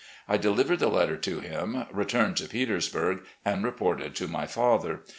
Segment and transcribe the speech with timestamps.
[0.27, 5.01] I delivered the letter to him, returned to Petersburg, and reported to my father.